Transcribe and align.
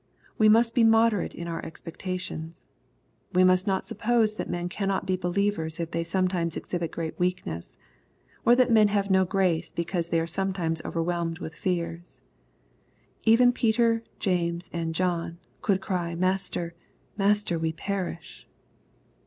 We 0.39 0.49
must 0.49 0.73
be 0.73 0.83
moderate 0.83 1.35
in 1.35 1.47
our 1.47 1.63
expectations. 1.63 2.65
We 3.35 3.43
must 3.43 3.67
not 3.67 3.85
suppose 3.85 4.33
that 4.33 4.49
men 4.49 4.67
cannot 4.67 5.05
be 5.05 5.15
believers 5.15 5.79
if 5.79 5.91
they 5.91 6.03
sometimes 6.03 6.57
exhibit 6.57 6.89
great 6.89 7.19
weakness, 7.19 7.77
or 8.43 8.55
that 8.55 8.71
men 8.71 8.87
have 8.87 9.11
no 9.11 9.25
grace 9.25 9.71
because 9.71 10.07
they 10.09 10.19
are 10.19 10.25
sometimes 10.25 10.81
overwhelmed 10.83 11.37
with 11.37 11.53
fears. 11.53 12.23
Even 13.25 13.53
Peter, 13.53 14.03
James, 14.17 14.71
and 14.73 14.95
John, 14.95 15.37
could 15.61 15.81
cry, 15.81 16.15
"Master, 16.15 16.73
Master, 17.15 17.59
we 17.59 17.71
perish." 17.71 18.47